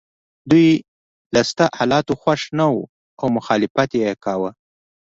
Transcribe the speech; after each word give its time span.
دوی 0.49 0.69
له 1.33 1.41
شته 1.49 1.65
حالاتو 1.77 2.13
خوښ 2.21 2.41
نه 2.59 2.65
وو 2.71 2.83
او 3.19 3.25
مخالفت 3.37 3.89
یې 4.01 4.11
کاوه. 4.25 4.51